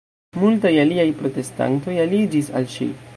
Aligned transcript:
Multaj 0.43 0.71
aliaj 0.83 1.05
protestantoj 1.19 1.99
aliĝis 2.07 2.51
al 2.61 2.69
ŝi. 2.77 2.89